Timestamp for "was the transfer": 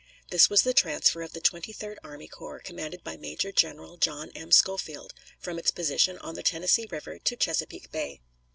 0.49-1.21